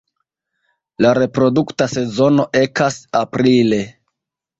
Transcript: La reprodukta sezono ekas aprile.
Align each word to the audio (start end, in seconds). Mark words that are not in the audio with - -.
La 1.05 1.09
reprodukta 1.17 1.87
sezono 1.91 2.45
ekas 2.61 2.97
aprile. 3.21 3.79